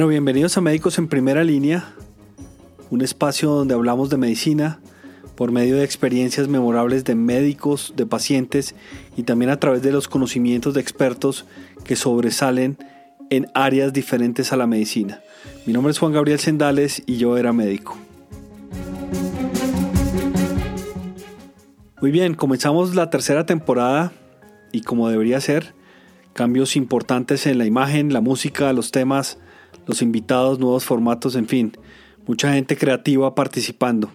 [0.00, 1.92] Bueno, bienvenidos a Médicos en Primera Línea,
[2.88, 4.80] un espacio donde hablamos de medicina
[5.34, 8.74] por medio de experiencias memorables de médicos, de pacientes
[9.18, 11.44] y también a través de los conocimientos de expertos
[11.84, 12.78] que sobresalen
[13.28, 15.20] en áreas diferentes a la medicina.
[15.66, 17.98] Mi nombre es Juan Gabriel Sendales y yo era médico.
[22.00, 24.12] Muy bien, comenzamos la tercera temporada
[24.72, 25.74] y como debería ser,
[26.32, 29.36] cambios importantes en la imagen, la música, los temas,
[29.90, 31.72] los invitados, nuevos formatos, en fin,
[32.26, 34.10] mucha gente creativa participando.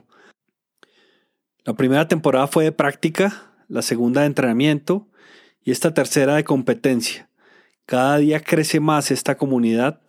[1.63, 5.07] La primera temporada fue de práctica, la segunda de entrenamiento
[5.63, 7.29] y esta tercera de competencia.
[7.85, 10.01] Cada día crece más esta comunidad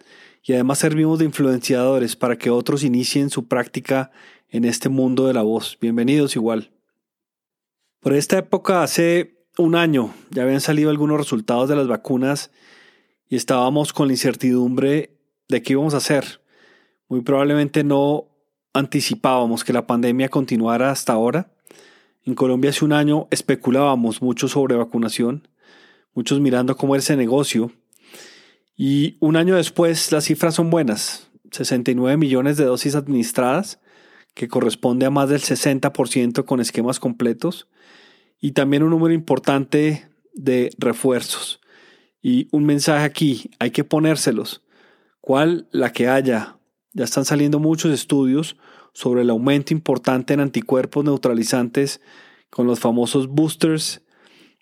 [0.43, 4.13] y además servimos de influenciadores para que otros inicien su práctica
[4.51, 5.77] en este mundo de la voz.
[5.81, 6.71] Bienvenidos igual.
[8.01, 12.53] Por esta época, hace un año, ya habían salido algunos resultados de las vacunas
[13.29, 15.16] y estábamos con la incertidumbre
[15.49, 16.41] de qué íbamos a hacer.
[17.09, 18.29] Muy probablemente no
[18.73, 21.51] anticipábamos que la pandemia continuara hasta ahora.
[22.25, 25.49] En Colombia hace un año especulábamos mucho sobre vacunación,
[26.15, 27.73] muchos mirando cómo era ese negocio.
[28.77, 33.81] Y un año después las cifras son buenas, 69 millones de dosis administradas,
[34.35, 37.69] que corresponde a más del 60% con esquemas completos,
[38.39, 41.61] y también un número importante de refuerzos.
[42.21, 44.66] Y un mensaje aquí, hay que ponérselos
[45.27, 46.61] cual la que haya.
[46.93, 48.57] Ya están saliendo muchos estudios
[48.93, 52.01] sobre el aumento importante en anticuerpos neutralizantes
[52.49, 54.03] con los famosos boosters,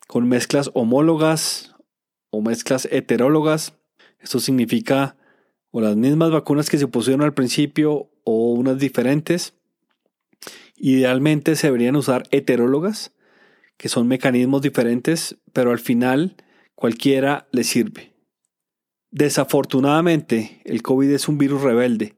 [0.07, 1.75] con mezclas homólogas
[2.31, 3.75] o mezclas heterólogas.
[4.20, 5.19] Esto significa
[5.70, 9.53] o las mismas vacunas que se pusieron al principio o unas diferentes.
[10.79, 13.12] Idealmente se deberían usar heterólogas,
[13.77, 16.37] que son mecanismos diferentes, pero al final
[16.75, 18.14] cualquiera le sirve.
[19.15, 22.17] Desafortunadamente, el COVID es un virus rebelde.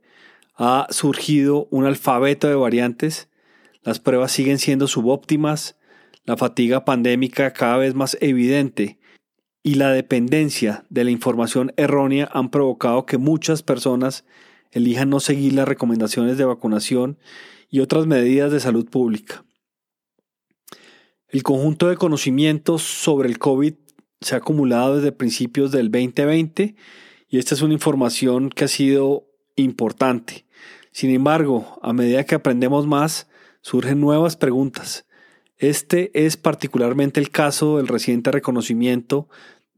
[0.55, 3.29] Ha surgido un alfabeto de variantes,
[3.83, 5.77] las pruebas siguen siendo subóptimas,
[6.25, 8.99] la fatiga pandémica cada vez más evidente
[9.63, 14.25] y la dependencia de la información errónea han provocado que muchas personas
[14.71, 17.19] elijan no seguir las recomendaciones de vacunación
[17.69, 19.45] y otras medidas de salud pública.
[21.29, 23.75] El conjunto de conocimientos sobre el COVID
[24.27, 26.75] se ha acumulado desde principios del 2020
[27.29, 30.47] y esta es una información que ha sido importante.
[30.91, 33.29] Sin embargo, a medida que aprendemos más,
[33.61, 35.07] surgen nuevas preguntas.
[35.59, 39.29] Este es particularmente el caso del reciente reconocimiento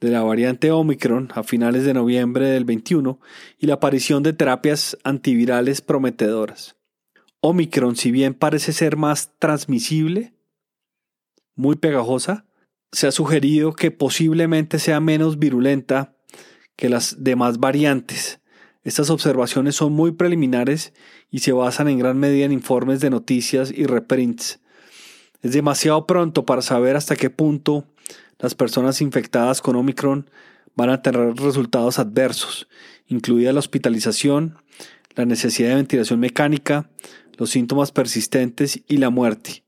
[0.01, 3.21] de la variante Omicron a finales de noviembre del 21
[3.59, 6.77] y la aparición de terapias antivirales prometedoras.
[7.41, 10.33] Omicron, si bien parece ser más transmisible,
[11.55, 12.48] muy pegajosa,
[12.93, 16.15] se ha sugerido que posiblemente sea menos virulenta
[16.77, 18.41] que las demás variantes.
[18.85, 20.93] Estas observaciones son muy preliminares
[21.31, 24.61] y se basan en gran medida en informes de noticias y reprints.
[25.43, 27.87] Es demasiado pronto para saber hasta qué punto
[28.39, 30.31] las personas infectadas con Omicron
[30.75, 32.69] van a tener resultados adversos,
[33.09, 34.57] incluida la hospitalización,
[35.17, 36.89] la necesidad de ventilación mecánica,
[37.37, 39.65] los síntomas persistentes y la muerte.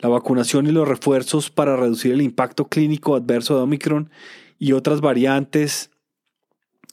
[0.00, 4.10] La vacunación y los refuerzos para reducir el impacto clínico adverso de Omicron
[4.58, 5.90] y otras variantes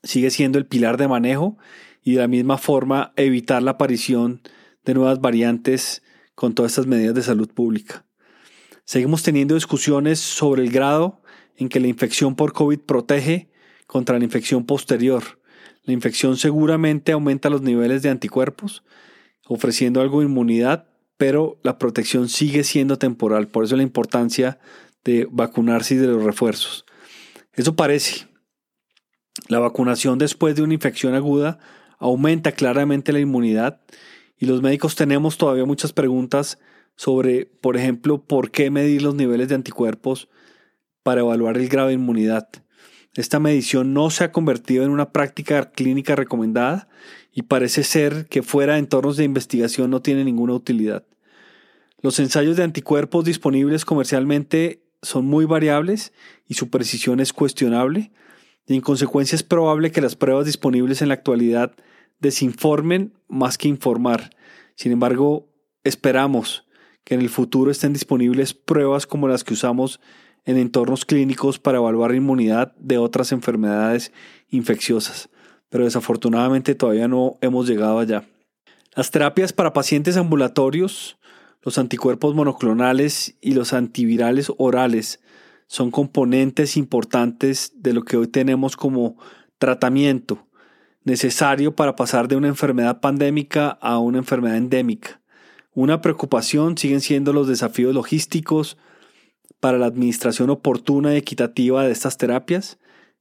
[0.04, 1.58] sigue siendo el pilar de manejo
[2.04, 4.42] y de la misma forma evitar la aparición
[4.86, 8.06] de nuevas variantes con todas estas medidas de salud pública.
[8.86, 11.22] Seguimos teniendo discusiones sobre el grado
[11.58, 13.50] en que la infección por COVID protege
[13.88, 15.24] contra la infección posterior.
[15.84, 18.84] La infección seguramente aumenta los niveles de anticuerpos,
[19.48, 24.60] ofreciendo algo de inmunidad, pero la protección sigue siendo temporal, por eso la importancia
[25.04, 26.86] de vacunarse y de los refuerzos.
[27.54, 28.28] Eso parece.
[29.48, 31.60] La vacunación después de una infección aguda
[32.00, 33.82] aumenta claramente la inmunidad
[34.38, 36.60] y los médicos tenemos todavía muchas preguntas
[36.96, 40.30] sobre, por ejemplo, por qué medir los niveles de anticuerpos
[41.04, 42.48] para evaluar el grado de inmunidad.
[43.16, 46.90] Esta medición no se ha convertido en una práctica clínica recomendada
[47.32, 51.06] y parece ser que fuera de entornos de investigación no tiene ninguna utilidad.
[52.02, 56.12] Los ensayos de anticuerpos disponibles comercialmente son muy variables
[56.48, 58.12] y su precisión es cuestionable,
[58.68, 61.74] y en consecuencia es probable que las pruebas disponibles en la actualidad
[62.20, 64.32] desinformen más que informar.
[64.76, 65.48] Sin embargo,
[65.84, 66.66] esperamos
[67.04, 70.00] que en el futuro estén disponibles pruebas como las que usamos
[70.46, 74.12] en entornos clínicos para evaluar inmunidad de otras enfermedades
[74.50, 75.30] infecciosas
[75.76, 78.24] pero desafortunadamente todavía no hemos llegado allá.
[78.96, 81.18] Las terapias para pacientes ambulatorios,
[81.64, 85.20] los anticuerpos monoclonales y los antivirales orales
[85.68, 89.18] son componentes importantes de lo que hoy tenemos como
[89.58, 90.48] tratamiento
[91.04, 95.20] necesario para pasar de una enfermedad pandémica a una enfermedad endémica.
[95.74, 98.78] Una preocupación siguen siendo los desafíos logísticos
[99.60, 102.78] para la administración oportuna y equitativa de estas terapias.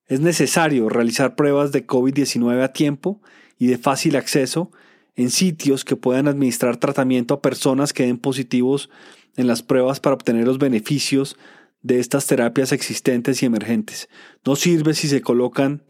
[0.07, 3.21] Es necesario realizar pruebas de COVID-19 a tiempo
[3.59, 4.71] y de fácil acceso
[5.17, 8.91] en sitios que puedan administrar tratamiento a personas que den positivos
[9.37, 11.37] en las pruebas para obtener los beneficios
[11.83, 14.09] de estas terapias existentes y emergentes.
[14.45, 15.83] No sirve si se colocan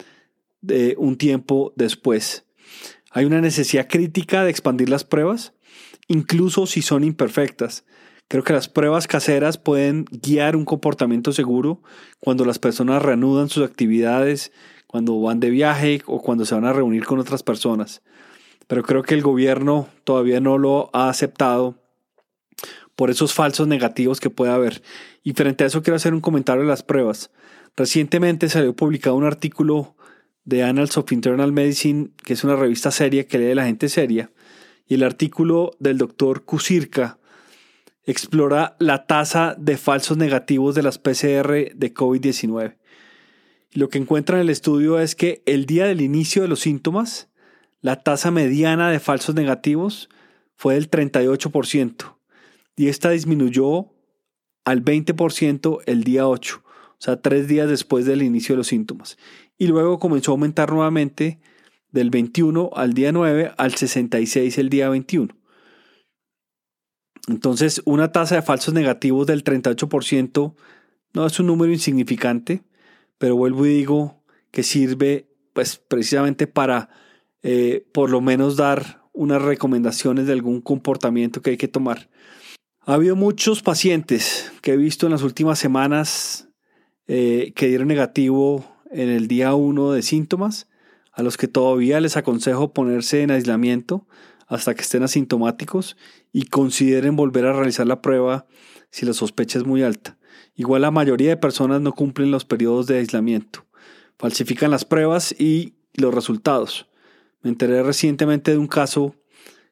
[0.61, 2.45] de un tiempo después.
[3.11, 5.53] Hay una necesidad crítica de expandir las pruebas,
[6.09, 7.85] incluso si son imperfectas.
[8.29, 11.83] Creo que las pruebas caseras pueden guiar un comportamiento seguro
[12.21, 14.53] cuando las personas reanudan sus actividades,
[14.87, 18.03] cuando van de viaje o cuando se van a reunir con otras personas.
[18.67, 21.77] Pero creo que el gobierno todavía no lo ha aceptado
[22.97, 24.83] por esos falsos negativos que puede haber.
[25.23, 27.31] Y frente a eso quiero hacer un comentario de las pruebas.
[27.77, 29.97] Recientemente salió publicado un artículo
[30.45, 34.31] de Annals of Internal Medicine, que es una revista seria que lee la gente seria,
[34.87, 37.19] y el artículo del doctor Kusirka
[38.07, 42.77] explora la tasa de falsos negativos de las PCR de COVID-19.
[43.73, 47.29] Lo que encuentra en el estudio es que el día del inicio de los síntomas,
[47.81, 50.09] la tasa mediana de falsos negativos
[50.55, 52.17] fue del 38%
[52.77, 53.91] y esta disminuyó
[54.65, 59.19] al 20% el día 8, o sea, tres días después del inicio de los síntomas.
[59.59, 61.39] Y luego comenzó a aumentar nuevamente
[61.91, 65.35] del 21 al día 9 al 66 el día 21.
[67.29, 70.55] Entonces, una tasa de falsos negativos del 38%
[71.15, 72.63] no es un número insignificante,
[73.19, 76.91] pero vuelvo y digo que sirve pues precisamente para
[77.43, 82.11] eh, por lo menos dar unas recomendaciones de algún comportamiento que hay que tomar.
[82.81, 86.49] Ha habido muchos pacientes que he visto en las últimas semanas
[87.07, 90.69] eh, que dieron negativo en el día 1 de síntomas,
[91.13, 94.07] a los que todavía les aconsejo ponerse en aislamiento
[94.47, 95.97] hasta que estén asintomáticos
[96.33, 98.47] y consideren volver a realizar la prueba
[98.91, 100.19] si la sospecha es muy alta.
[100.55, 103.67] Igual la mayoría de personas no cumplen los periodos de aislamiento,
[104.19, 106.89] falsifican las pruebas y los resultados.
[107.43, 109.15] Me enteré recientemente de un caso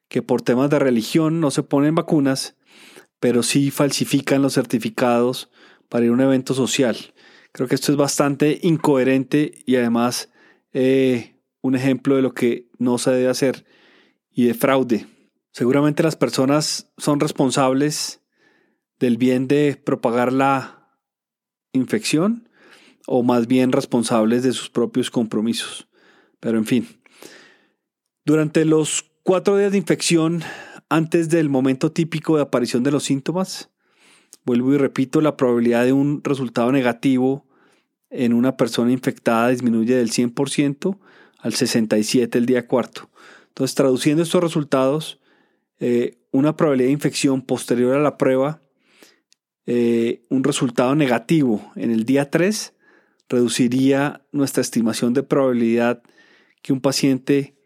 [0.08, 2.56] que por temas de religión no se ponen vacunas,
[3.18, 5.50] pero sí falsifican los certificados
[5.88, 6.96] para ir a un evento social.
[7.52, 10.30] Creo que esto es bastante incoherente y además
[10.72, 13.64] eh, un ejemplo de lo que no se debe hacer
[14.34, 15.06] y de fraude.
[15.52, 18.20] Seguramente las personas son responsables
[18.98, 20.88] del bien de propagar la
[21.72, 22.48] infección
[23.06, 25.88] o más bien responsables de sus propios compromisos.
[26.40, 26.88] Pero en fin,
[28.24, 30.42] durante los cuatro días de infección
[30.88, 33.70] antes del momento típico de aparición de los síntomas,
[34.44, 37.46] vuelvo y repito, la probabilidad de un resultado negativo
[38.10, 40.98] en una persona infectada disminuye del 100%
[41.38, 43.10] al 67% el día cuarto.
[43.52, 45.20] Entonces, traduciendo estos resultados,
[45.78, 48.62] eh, una probabilidad de infección posterior a la prueba
[49.64, 52.74] eh, un resultado negativo en el día 3
[53.28, 56.02] reduciría nuestra estimación de probabilidad
[56.62, 57.56] que un paciente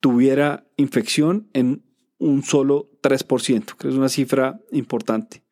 [0.00, 1.84] tuviera infección en
[2.18, 5.42] un solo 3%, que es una cifra importante.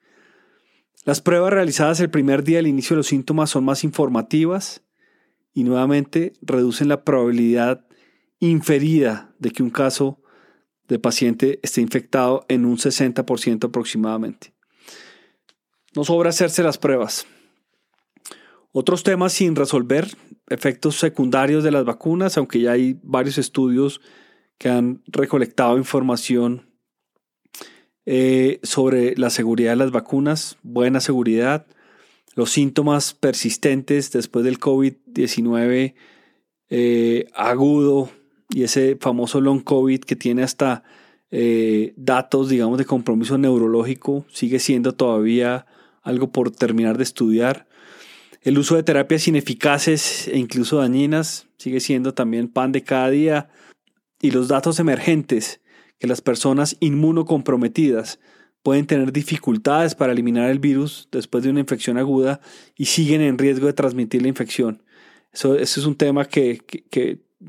[1.05, 4.83] Las pruebas realizadas el primer día del inicio de los síntomas son más informativas
[5.53, 7.87] y nuevamente reducen la probabilidad
[8.51, 10.21] inferida de que un caso
[10.89, 14.53] de paciente esté infectado en un 60% aproximadamente.
[15.95, 17.27] No sobra hacerse las pruebas.
[18.73, 20.09] Otros temas sin resolver,
[20.49, 24.01] efectos secundarios de las vacunas, aunque ya hay varios estudios
[24.59, 26.69] que han recolectado información
[28.07, 31.67] eh, sobre la seguridad de las vacunas, buena seguridad,
[32.35, 35.95] los síntomas persistentes después del COVID-19
[36.71, 38.11] eh, agudo
[38.51, 40.85] y ese famoso long COVID que tiene hasta
[41.31, 45.67] eh, datos, digamos, de compromiso neurológico, sigue siendo todavía
[46.03, 47.67] algo por terminar de estudiar.
[48.43, 53.49] El uso de terapias ineficaces e incluso dañinas sigue siendo también pan de cada día.
[54.21, 55.61] Y los datos emergentes,
[55.99, 58.21] que las personas inmunocomprometidas
[58.63, 62.41] pueden tener dificultades para eliminar el virus después de una infección aguda
[62.77, 64.83] y siguen en riesgo de transmitir la infección.
[65.33, 66.61] Eso, es un tema que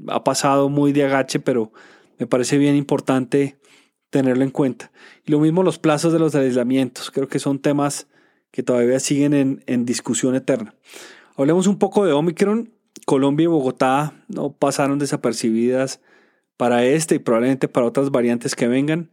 [0.07, 1.71] ha pasado muy de agache, pero
[2.17, 3.57] me parece bien importante
[4.09, 4.91] tenerlo en cuenta.
[5.25, 7.11] Y lo mismo los plazos de los aislamientos.
[7.11, 8.07] Creo que son temas
[8.51, 10.73] que todavía siguen en, discusión eterna.
[11.35, 12.71] Hablemos un poco de Omicron.
[13.05, 15.99] Colombia y Bogotá no pasaron desapercibidas
[16.55, 19.11] para este y probablemente para otras variantes que vengan.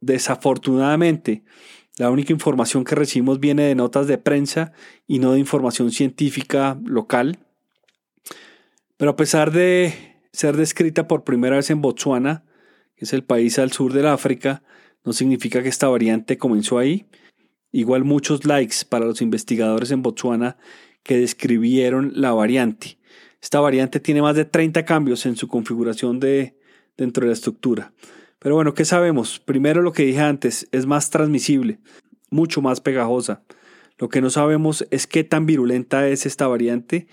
[0.00, 1.42] Desafortunadamente,
[1.96, 4.72] la única información que recibimos viene de notas de prensa
[5.06, 7.38] y no de información científica local.
[8.98, 12.44] Pero a pesar de ser descrita por primera vez en Botswana,
[12.96, 14.62] que es el país al sur del África,
[15.04, 17.06] no significa que esta variante comenzó ahí.
[17.70, 20.56] Igual muchos likes para los investigadores en Botswana
[21.02, 22.98] que describieron la variante.
[23.40, 26.56] Esta variante tiene más de 30 cambios en su configuración de,
[26.96, 27.92] dentro de la estructura.
[28.38, 29.40] Pero bueno, ¿qué sabemos?
[29.40, 31.78] Primero lo que dije antes, es más transmisible,
[32.30, 33.42] mucho más pegajosa.
[33.98, 37.06] Lo que no sabemos es qué tan virulenta es esta variante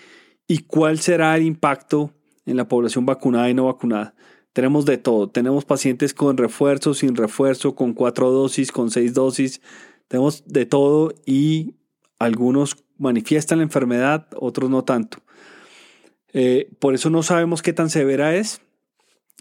[0.47, 2.13] y cuál será el impacto
[2.49, 4.15] en la población vacunada y no vacunada.
[4.53, 5.29] Tenemos de todo.
[5.29, 9.61] Tenemos pacientes con refuerzo, sin refuerzo, con cuatro dosis, con seis dosis.
[10.07, 11.75] Tenemos de todo y
[12.17, 15.19] algunos manifiestan la enfermedad, otros no tanto.
[16.33, 18.61] Eh, por eso no sabemos qué tan severa es.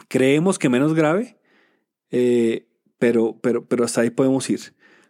[0.09, 1.39] Creemos que menos grave,
[2.11, 4.61] eh, pero, pero, pero hasta ahí podemos ir.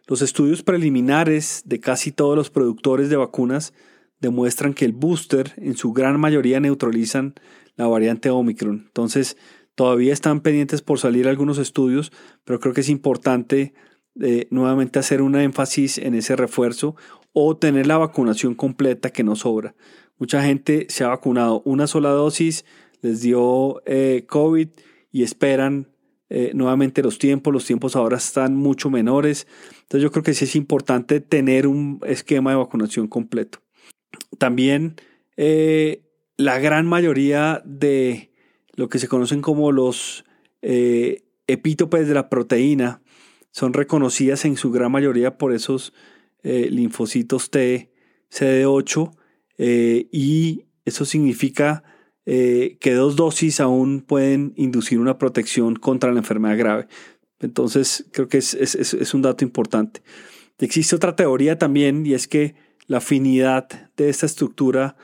[0.07, 3.73] Los estudios preliminares de casi todos los productores de vacunas
[4.19, 7.35] demuestran que el booster en su gran mayoría neutralizan
[7.79, 8.83] la variante Omicron.
[8.87, 9.37] Entonces,
[9.73, 12.11] todavía están pendientes por salir algunos estudios,
[12.43, 13.73] pero creo que es importante
[14.21, 16.97] eh, nuevamente hacer un énfasis en ese refuerzo
[17.31, 19.75] o tener la vacunación completa que no sobra.
[20.17, 22.65] Mucha gente se ha vacunado una sola dosis,
[23.01, 24.67] les dio eh, COVID
[25.13, 25.87] y esperan
[26.29, 27.53] eh, nuevamente los tiempos.
[27.53, 29.47] Los tiempos ahora están mucho menores.
[29.83, 33.59] Entonces yo creo que sí es importante tener un esquema de vacunación completo.
[34.37, 34.97] También
[36.39, 38.31] la gran mayoría de
[38.73, 40.25] lo que se conocen como los
[40.61, 43.01] epítopes de la proteína
[43.51, 45.93] son reconocidas en su gran mayoría por esos
[46.43, 47.91] linfocitos T,
[48.31, 49.11] CD8
[49.57, 51.83] eh, y eso significa
[52.25, 56.87] eh, que dos dosis aún pueden inducir una protección contra la enfermedad grave.
[57.39, 60.01] Entonces, creo que es, es, un dato importante.
[60.59, 62.55] Existe otra teoría también y es que
[62.87, 64.97] la afinidad de esta estructura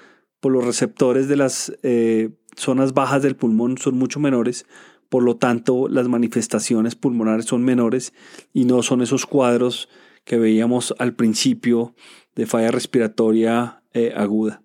[0.51, 4.65] los receptores de las eh, zonas bajas del pulmón son mucho menores,
[5.09, 8.13] por lo tanto las manifestaciones pulmonares son menores
[8.53, 9.89] y no son esos cuadros
[10.23, 11.93] que veíamos al principio
[12.35, 14.61] de falla respiratoria eh, aguda.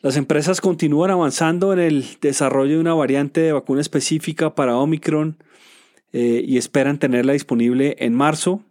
[0.00, 5.38] Las empresas continúan avanzando en el desarrollo de una variante de vacuna específica para Omicron
[6.12, 8.62] eh, y esperan tenerla disponible en marzo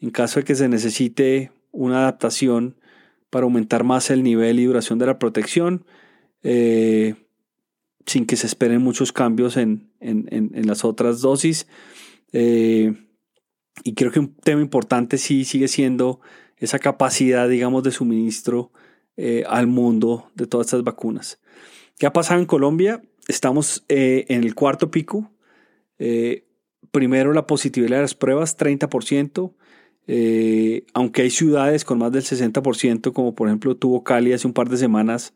[0.00, 2.76] en caso de que se necesite una adaptación
[3.36, 5.84] para aumentar más el nivel y duración de la protección,
[6.42, 7.16] eh,
[8.06, 11.66] sin que se esperen muchos cambios en, las otras dosis.
[12.32, 16.22] y creo que un tema importante sí sigue siendo
[16.56, 18.72] esa capacidad, digamos, de suministro
[19.18, 21.38] eh, al mundo de todas estas vacunas.
[21.98, 23.02] ¿Qué ha pasado en Colombia?
[23.28, 25.30] Estamos eh, en el cuarto pico.
[25.98, 26.46] Eh,
[26.90, 29.52] primero la positividad de las pruebas, 30%.
[30.94, 34.68] Aunque hay ciudades con más del 60%, como por ejemplo tuvo Cali hace un par
[34.68, 35.34] de semanas,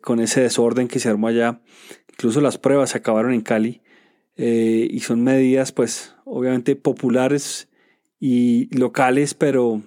[0.00, 1.60] con ese desorden que se armó allá.
[2.10, 3.82] Incluso las pruebas se acabaron en Cali.
[4.36, 7.68] y son medidas, pues, obviamente populares
[8.18, 9.82] y locales, pero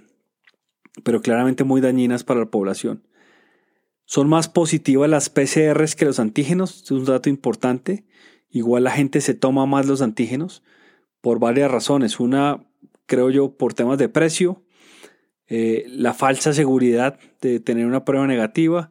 [1.04, 3.04] pero claramente muy dañinas para la población.
[4.06, 8.06] Son más positivas las PCRs que los antígenos, es un dato importante.
[8.50, 10.64] Igual la gente se toma más los antígenos
[11.22, 12.20] por varias razones.
[12.20, 12.66] Una,
[13.06, 14.64] creo yo, por temas de precio,
[15.48, 18.90] eh, la falsa seguridad de tener una prueba negativa,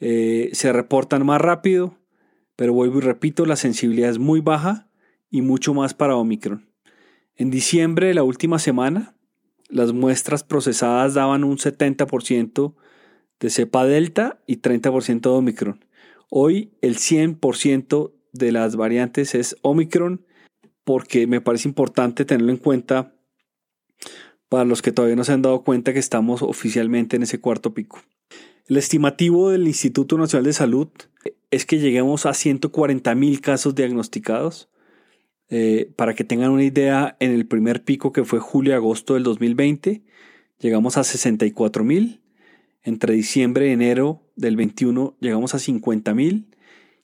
[0.00, 1.98] eh, se reportan más rápido,
[2.56, 4.88] pero vuelvo y repito, la sensibilidad es muy baja
[5.30, 6.68] y mucho más para Omicron.
[7.36, 9.14] En diciembre, la última semana,
[9.68, 12.74] las muestras procesadas daban un 70%
[13.38, 15.84] de cepa delta y 30% de Omicron.
[16.28, 20.24] Hoy el 100% de las variantes es Omicron
[20.84, 23.14] porque me parece importante tenerlo en cuenta
[24.50, 27.72] para los que todavía no se han dado cuenta que estamos oficialmente en ese cuarto
[27.72, 28.02] pico.
[28.66, 30.88] El estimativo del Instituto Nacional de Salud
[31.50, 34.68] es que lleguemos a 140 mil casos diagnosticados
[35.48, 40.02] eh, para que tengan una idea, en el primer pico que fue julio-agosto del 2020,
[40.58, 42.20] llegamos a 64 mil.
[42.82, 46.46] Entre diciembre y enero del 21 llegamos a 50 mil.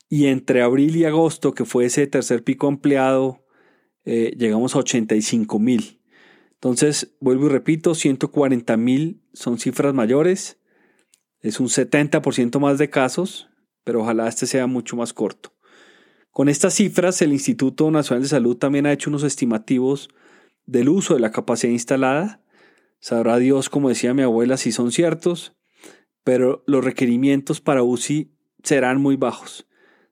[0.08, 3.44] Y entre abril y agosto, que fue ese tercer pico ampliado,
[4.04, 5.95] eh, llegamos a 85 mil.
[6.66, 10.58] Entonces, vuelvo y repito, 140 mil son cifras mayores.
[11.40, 13.48] Es un 70% más de casos,
[13.84, 15.52] pero ojalá este sea mucho más corto.
[16.32, 20.08] Con estas cifras, el Instituto Nacional de Salud también ha hecho unos estimativos
[20.64, 22.42] del uso de la capacidad instalada.
[22.98, 25.54] Sabrá Dios, como decía mi abuela, si son ciertos,
[26.24, 28.32] pero los requerimientos para UCI
[28.64, 29.68] serán muy bajos.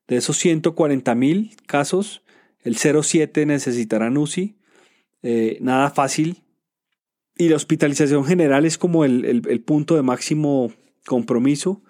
[0.06, 2.22] De esos 140 mil casos,
[2.60, 4.56] el 0,7 necesitarán UCI.
[5.24, 6.43] Eh, nada fácil.
[7.36, 10.72] Y la hospitalización general es como el, el punto de máximo
[11.04, 11.82] compromiso,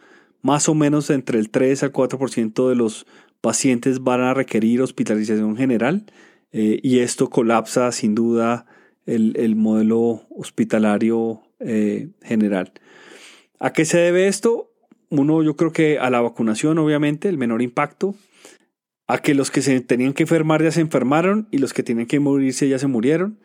[0.42, 3.06] más o menos entre el 3 al 4% de los
[3.40, 6.06] pacientes van a requerir hospitalización general
[6.52, 8.64] eh, y esto colapsa sin duda
[9.06, 12.72] el, modelo hospitalario eh, general.
[13.58, 14.70] ¿A qué se debe esto?
[15.10, 18.14] Uno, yo creo que a la vacunación, obviamente, el menor impacto,
[19.06, 22.06] a que los que se tenían que enfermar ya se enfermaron y los que tenían
[22.06, 23.40] que morirse ya se murieron,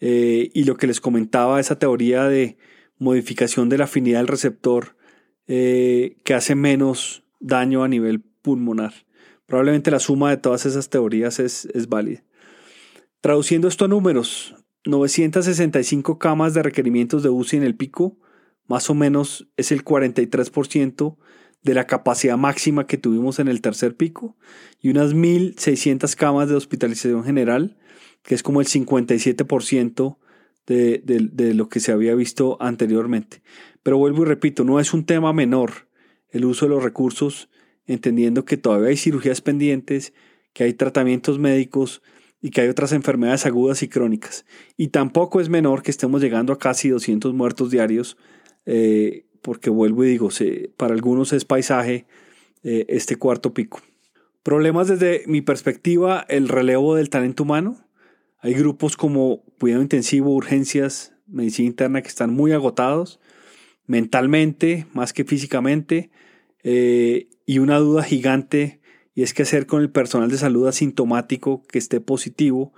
[0.00, 2.56] eh, y lo que les comentaba, esa teoría de
[2.98, 4.96] modificación de la afinidad del receptor
[5.44, 8.94] que hace menos daño a nivel pulmonar.
[9.44, 12.22] Probablemente la suma de todas esas teorías es, es válida.
[13.20, 18.18] Traduciendo esto a números, 965 camas de requerimientos de UCI en el pico,
[18.66, 21.16] más o menos es el 43%
[21.62, 24.36] de la capacidad máxima que tuvimos en el tercer pico,
[24.80, 27.76] y unas 1.600 camas de hospitalización general,
[28.22, 30.16] que es como el 57%
[30.66, 33.42] de, de lo que se había visto anteriormente.
[33.82, 35.88] Pero vuelvo y repito, no es un tema menor
[36.30, 37.50] el uso de los recursos,
[37.86, 40.12] entendiendo que todavía hay cirugías pendientes,
[40.52, 42.02] que hay tratamientos médicos,
[42.42, 44.44] y que hay otras enfermedades agudas y crónicas.
[44.76, 48.18] Y tampoco es menor que estemos llegando a casi 200 muertos diarios,
[48.66, 50.28] eh, porque vuelvo y digo,
[50.76, 52.04] para algunos es paisaje
[52.64, 53.80] eh, este cuarto pico.
[54.42, 57.78] Problemas desde mi perspectiva, el relevo del talento humano.
[58.42, 63.20] Hay grupos como cuidado intensivo, urgencias, medicina interna que están muy agotados
[63.86, 66.10] mentalmente más que físicamente
[66.62, 68.80] eh, y una duda gigante
[69.14, 72.72] y es que hacer con el personal de salud asintomático que esté positivo,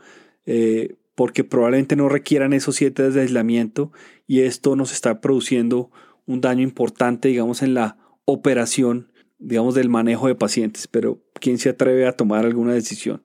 [0.46, 3.92] eh, porque probablemente no requieran esos siete días de aislamiento
[4.26, 5.90] y esto nos está produciendo
[6.26, 10.88] un daño importante, digamos, en la operación, digamos, del manejo de pacientes.
[10.88, 13.22] Pero ¿quién se atreve a tomar alguna decisión?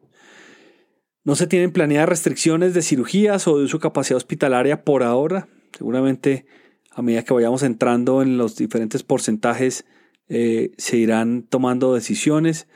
[1.23, 5.47] No se tienen planeadas restricciones de cirugías o de uso capacidad hospitalaria por ahora.
[5.77, 6.45] Seguramente
[6.91, 9.85] a medida que vayamos entrando en los diferentes porcentajes
[10.27, 12.67] eh, se irán tomando decisiones.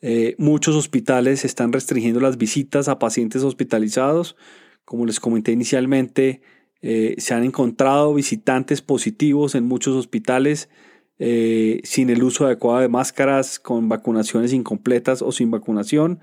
[0.00, 4.36] Eh, muchos hospitales están restringiendo las visitas a pacientes hospitalizados.
[4.84, 6.42] Como les comenté inicialmente,
[6.80, 10.68] eh, se han encontrado visitantes positivos en muchos hospitales
[11.84, 16.18] sin el uso adecuado de máscaras, con vacunaciones incompletas o sin vacunación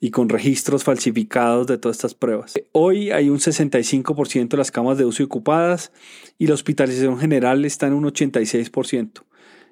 [0.00, 2.54] y con registros falsificados de todas estas pruebas.
[2.72, 5.92] Hoy hay un 65% de las camas de uso ocupadas
[6.38, 9.24] y la hospitalización general está en un 86%.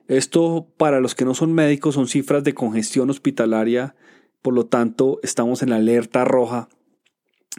[0.09, 3.95] Esto para los que no son médicos son cifras de congestión hospitalaria,
[4.43, 6.69] por lo tanto estamos en la alerta roja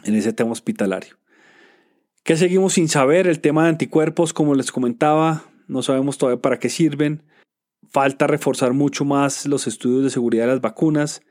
[0.04, 1.16] en ese tema hospitalario.
[2.22, 3.26] ¿Qué seguimos sin saber?
[3.26, 7.22] El tema de anticuerpos, como les comentaba, no sabemos todavía para qué sirven.
[7.90, 11.22] Falta reforzar mucho más los estudios de seguridad de las vacunas.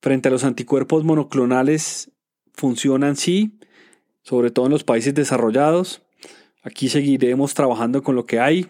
[0.00, 2.12] Frente a los anticuerpos monoclonales,
[2.54, 3.58] funcionan sí,
[4.22, 6.02] sobre todo en los países desarrollados.
[6.62, 8.68] Aquí seguiremos trabajando con lo que hay.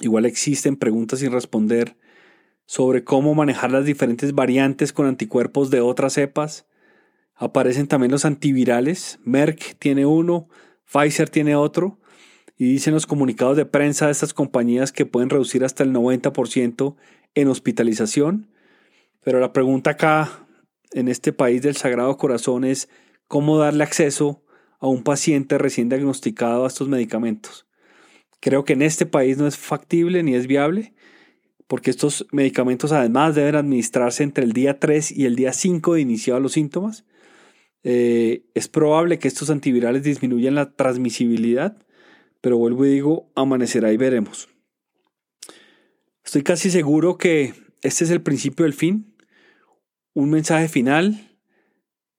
[0.00, 1.96] Igual existen preguntas sin responder
[2.66, 6.66] sobre cómo manejar las diferentes variantes con anticuerpos de otras cepas.
[7.34, 9.18] Aparecen también los antivirales.
[9.24, 10.48] Merck tiene uno,
[10.84, 11.98] Pfizer tiene otro.
[12.56, 16.96] Y dicen los comunicados de prensa de estas compañías que pueden reducir hasta el 90%
[17.34, 18.48] en hospitalización.
[19.24, 20.46] Pero la pregunta acá,
[20.92, 22.88] en este país del Sagrado Corazón, es
[23.26, 24.44] cómo darle acceso
[24.78, 27.66] a un paciente recién diagnosticado a estos medicamentos.
[28.40, 30.92] Creo que en este país no es factible ni es viable,
[31.66, 36.00] porque estos medicamentos además deben administrarse entre el día 3 y el día 5 de
[36.02, 37.06] iniciado los síntomas.
[37.82, 41.78] Eh, es probable que estos antivirales disminuyan la transmisibilidad,
[42.42, 44.50] pero vuelvo y digo, amanecerá y veremos.
[46.22, 49.13] Estoy casi seguro que este es el principio del fin.
[50.14, 51.28] Un mensaje final.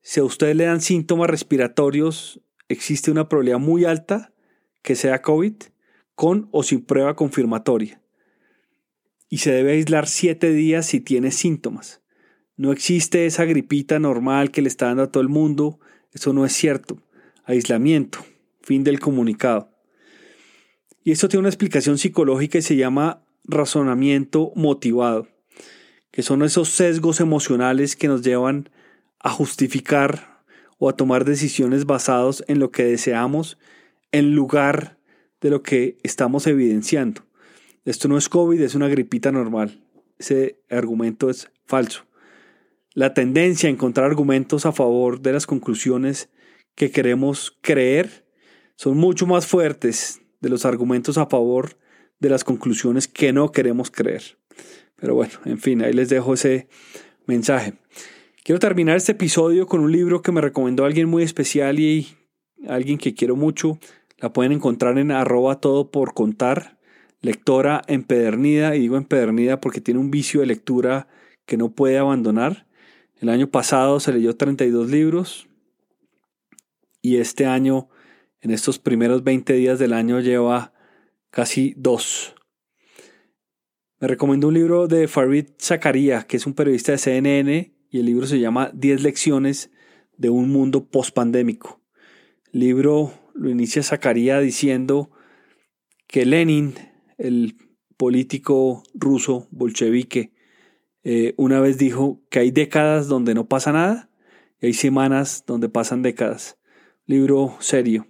[0.02, 4.34] Si a ustedes le dan síntomas respiratorios, existe una probabilidad muy alta
[4.82, 5.54] que sea COVID
[6.14, 8.02] con o sin prueba confirmatoria.
[9.30, 12.02] Y se debe aislar siete días si tiene síntomas.
[12.58, 15.80] No existe esa gripita normal que le está dando a todo el mundo.
[16.12, 17.02] Eso no es cierto.
[17.46, 18.20] Aislamiento.
[18.62, 19.72] Fin del comunicado.
[21.06, 25.28] Y esto tiene una explicación psicológica y se llama razonamiento motivado,
[26.16, 28.70] que son esos sesgos emocionales que nos llevan
[29.20, 30.46] a justificar
[30.78, 33.58] o a tomar decisiones basados en lo que deseamos
[34.14, 34.98] en lugar
[35.42, 37.24] de lo que estamos evidenciando.
[37.84, 39.84] Esto no es COVID, es una gripita normal.
[40.18, 42.06] Ese argumento es falso.
[42.94, 46.30] La tendencia a encontrar argumentos a favor de las conclusiones
[46.76, 48.26] que queremos creer
[48.78, 51.78] son mucho más fuertes de los argumentos a favor
[52.22, 54.38] de las conclusiones que no queremos creer.
[55.06, 56.68] Pero bueno, en fin, ahí les dejo ese
[57.28, 57.74] mensaje.
[58.44, 62.08] Quiero terminar este episodio con un libro que me recomendó alguien muy especial y
[62.68, 63.78] alguien que quiero mucho.
[64.18, 66.80] La pueden encontrar en arroba todo por contar,
[67.22, 71.08] lectora empedernida, y digo empedernida porque tiene un vicio de lectura
[71.46, 72.66] que no puede abandonar.
[73.22, 75.48] El año pasado se leyó 32 libros
[77.04, 77.90] y este año,
[78.42, 80.74] en estos primeros 20 días del año, lleva
[81.30, 82.35] casi dos.
[84.02, 88.06] Me recomiendo un libro de Farid Zakaria, que es un periodista de CNN, y el
[88.06, 89.72] libro se llama 10 lecciones
[90.18, 91.82] de un mundo post-pandémico.
[92.52, 95.12] El libro lo inicia Zakaria diciendo
[96.08, 96.74] que Lenin,
[97.18, 97.56] el
[97.96, 100.34] político ruso bolchevique,
[101.06, 104.10] eh, una vez dijo que hay décadas donde no pasa nada
[104.60, 106.58] y hay semanas donde pasan décadas.
[107.06, 108.08] Libro serio.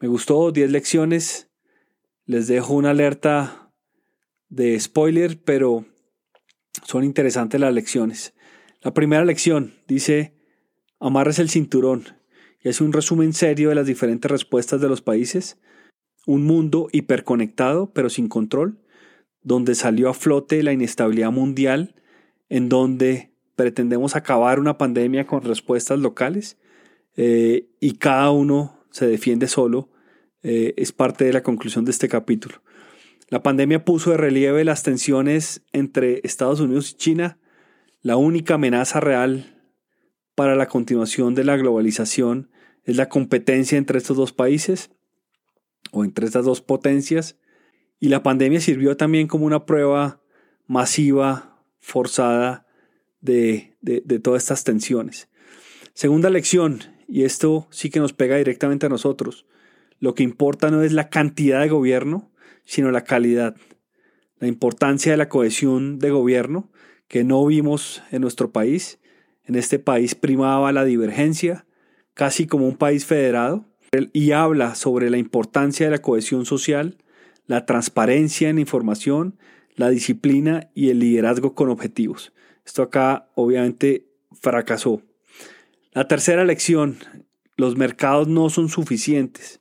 [0.00, 1.48] Me gustó 10 lecciones.
[2.26, 3.61] Les dejo una alerta
[4.52, 5.86] de spoiler, pero
[6.84, 8.34] son interesantes las lecciones.
[8.82, 10.34] La primera lección dice,
[11.00, 12.04] amarres el cinturón
[12.60, 15.58] y hace un resumen serio de las diferentes respuestas de los países.
[16.26, 18.78] Un mundo hiperconectado pero sin control,
[19.40, 21.94] donde salió a flote la inestabilidad mundial,
[22.50, 26.58] en donde pretendemos acabar una pandemia con respuestas locales
[27.16, 29.88] eh, y cada uno se defiende solo,
[30.42, 32.56] eh, es parte de la conclusión de este capítulo.
[33.32, 37.38] La pandemia puso de relieve las tensiones entre Estados Unidos y China,
[38.02, 39.58] la única amenaza real
[40.34, 42.50] para la continuación de la globalización
[42.84, 44.90] es la competencia entre estos dos países
[45.92, 47.38] o entre estas dos potencias
[47.98, 50.20] y la pandemia sirvió también como una prueba
[50.66, 52.66] masiva, forzada
[53.22, 55.30] de, de, todas estas tensiones.
[55.94, 59.46] Segunda lección, y esto sí que nos pega directamente a nosotros,
[60.00, 62.31] lo que importa no es la cantidad de gobierno,
[62.64, 63.56] sino la calidad.
[64.38, 66.70] La importancia de la cohesión de gobierno
[67.08, 68.98] que no vimos en nuestro país.
[69.44, 71.66] En este país primaba la divergencia,
[72.14, 73.66] casi como un país federado,
[74.14, 76.96] y habla sobre la importancia de la cohesión social,
[77.46, 79.36] la transparencia en información,
[79.76, 82.32] la disciplina y el liderazgo con objetivos.
[82.64, 84.06] Esto acá obviamente
[84.40, 85.02] fracasó.
[85.92, 86.96] La tercera lección,
[87.58, 89.60] los mercados no son suficientes.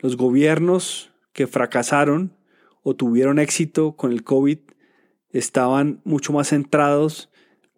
[0.00, 2.36] Los gobiernos que fracasaron
[2.82, 4.58] o tuvieron éxito con el COVID
[5.30, 7.30] estaban mucho más centrados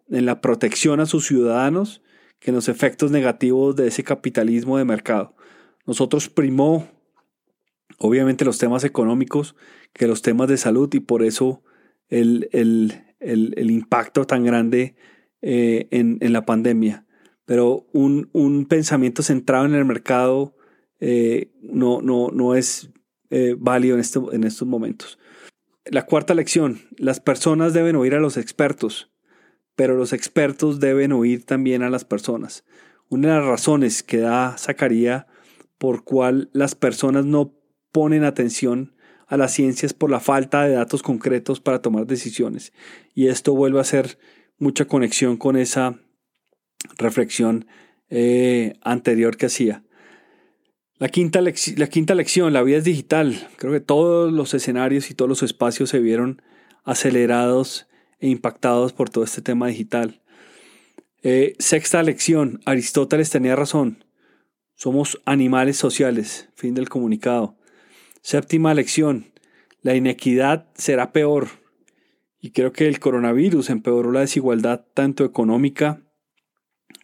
[0.09, 2.01] en la protección a sus ciudadanos
[2.39, 5.35] que en los efectos negativos de ese capitalismo de mercado.
[5.85, 6.87] Nosotros primó
[7.97, 9.55] obviamente los temas económicos
[9.93, 11.63] que los temas de salud y por eso
[12.09, 12.49] el,
[13.21, 14.95] impacto tan grande
[15.41, 17.05] eh, en, la pandemia.
[17.45, 20.55] Pero un, pensamiento centrado en el mercado
[20.99, 22.89] eh, no, no, no, es
[23.37, 25.19] eh, válido en, este, en estos momentos.
[25.83, 29.11] La cuarta lección, las personas deben oír a los expertos,
[29.75, 32.63] pero los expertos deben oír también a las personas.
[33.09, 35.25] Una de las razones que da Zacarías
[35.77, 37.53] por cual las personas no
[37.91, 38.95] ponen atención
[39.27, 42.71] a las ciencias por la falta de datos concretos para tomar decisiones.
[43.13, 44.17] Y esto vuelve a hacer
[44.57, 45.99] mucha conexión con esa
[46.97, 47.67] reflexión
[48.09, 49.84] eh, anterior que hacía.
[50.97, 53.49] La quinta, la quinta lección, la vida es digital.
[53.57, 56.41] Creo que todos los escenarios y todos los espacios se vieron
[56.85, 57.87] acelerados
[58.19, 60.21] e impactados por todo este tema digital.
[61.21, 64.05] Eh, sexta lección, Aristóteles tenía razón.
[64.75, 66.47] Somos animales sociales.
[66.55, 67.57] Fin del comunicado.
[68.21, 69.33] Séptima lección,
[69.81, 71.49] la inequidad será peor.
[72.39, 76.01] Y creo que el coronavirus empeoró la desigualdad tanto económica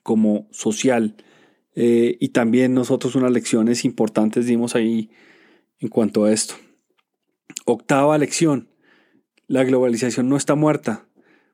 [0.01, 1.17] como social.
[1.75, 5.09] Eh, y también nosotros unas lecciones importantes dimos ahí
[5.79, 6.55] en cuanto a esto.
[7.65, 8.69] Octava lección.
[9.47, 11.07] La globalización no está muerta,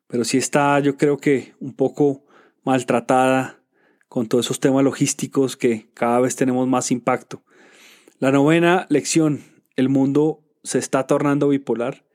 [0.07, 2.25] pero sí está yo creo que un poco
[2.63, 3.59] maltratada
[4.07, 7.43] con todos esos temas logísticos que cada vez tenemos más impacto.
[8.19, 9.41] La novena lección.
[9.75, 12.05] El mundo se está tornando bipolar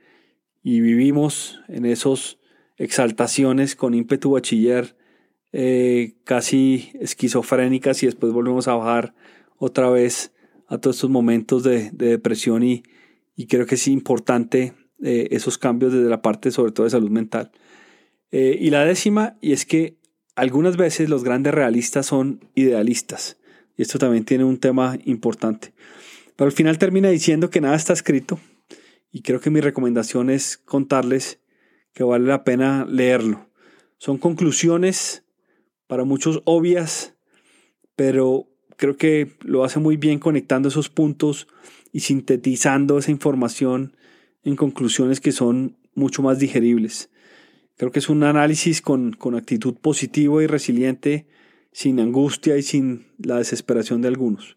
[0.63, 2.41] y vivimos en esos
[2.77, 4.97] exaltaciones con ímpetu bachiller
[5.53, 9.15] eh, casi esquizofrénicas y después volvemos a bajar
[9.59, 10.33] otra vez
[10.67, 12.83] a todos estos momentos de, depresión y,
[13.49, 17.51] creo que es importante eh, esos cambios desde la parte sobre todo de salud mental.
[18.31, 19.99] Eh, y la décima, y es que
[20.37, 23.39] algunas veces los grandes realistas son idealistas,
[23.77, 25.75] y esto también tiene un tema importante.
[26.37, 28.39] Pero al final termina diciendo que nada está escrito,
[29.11, 31.41] y creo que mi recomendación es contarles
[31.93, 33.51] que vale la pena leerlo.
[33.99, 35.25] Son conclusiones
[35.93, 37.17] para muchos obvias,
[37.97, 41.49] pero creo que lo hace muy bien conectando esos puntos
[41.93, 43.95] y sintetizando esa información
[44.43, 47.11] en conclusiones que son mucho más digeribles.
[47.77, 51.27] Creo que es un análisis con, con actitud positiva y resiliente,
[51.73, 54.57] sin angustia y sin la desesperación de algunos.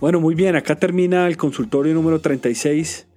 [0.00, 3.08] Bueno, muy bien, acá termina el consultorio número 36.